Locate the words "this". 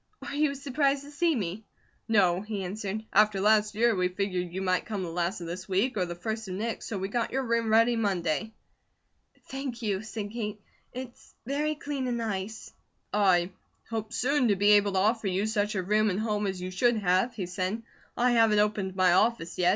5.45-5.69